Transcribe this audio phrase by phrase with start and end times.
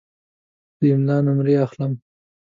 [0.77, 1.93] زه د املا نمرې اخلم.